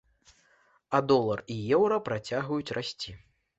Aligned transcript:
А 0.97 1.01
долар 1.11 1.43
і 1.57 1.59
еўра 1.77 2.01
працягваюць 2.09 2.75
расці. 2.81 3.17